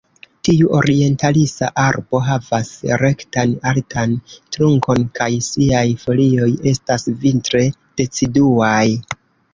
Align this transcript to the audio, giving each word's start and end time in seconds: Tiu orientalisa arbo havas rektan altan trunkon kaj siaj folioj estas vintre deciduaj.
Tiu 0.47 0.69
orientalisa 0.75 1.67
arbo 1.81 2.21
havas 2.29 2.71
rektan 3.03 3.53
altan 3.73 4.15
trunkon 4.57 5.05
kaj 5.21 5.29
siaj 5.49 5.85
folioj 6.07 6.51
estas 6.73 7.07
vintre 7.27 7.63
deciduaj. 8.03 8.85